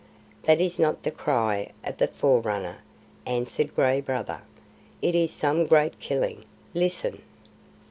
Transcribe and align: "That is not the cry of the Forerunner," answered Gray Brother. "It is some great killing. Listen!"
"That 0.41 0.59
is 0.59 0.79
not 0.79 1.03
the 1.03 1.11
cry 1.11 1.73
of 1.83 1.97
the 1.99 2.07
Forerunner," 2.07 2.79
answered 3.27 3.75
Gray 3.75 4.01
Brother. 4.01 4.41
"It 4.99 5.13
is 5.13 5.29
some 5.31 5.67
great 5.67 5.99
killing. 5.99 6.45
Listen!" 6.73 7.21